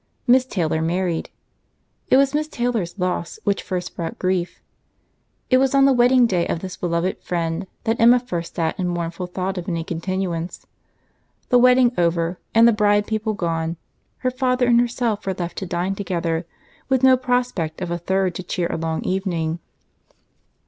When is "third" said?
17.99-18.33